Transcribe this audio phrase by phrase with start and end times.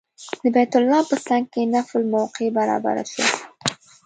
[0.41, 3.27] د بیت الله په څنګ کې نفل موقع برابره شوه.